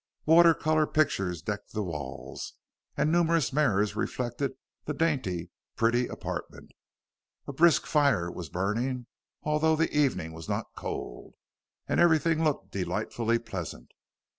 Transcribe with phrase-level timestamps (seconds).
[0.25, 2.53] Water color pictures decked the walls,
[2.97, 4.53] and numerous mirrors reflected
[4.85, 6.71] the dainty, pretty apartment.
[7.45, 9.05] A brisk fire was burning,
[9.43, 11.35] although the evening was not cold,
[11.87, 13.91] and everything looked delightfully pleasant.